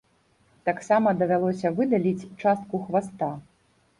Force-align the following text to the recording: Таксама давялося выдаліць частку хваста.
Таксама 0.67 1.11
давялося 1.19 1.71
выдаліць 1.79 2.27
частку 2.45 2.81
хваста. 2.87 3.29